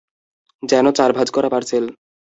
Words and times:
যেন 0.63 0.85
চার 0.91 1.09
ভাঁজ 1.13 1.27
করা 1.31 1.49
পার্সেল। 1.49 1.85